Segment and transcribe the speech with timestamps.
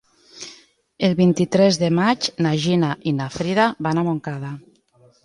[1.07, 4.51] El vint-i-tres de maig na Gina i na Frida van a Montcada.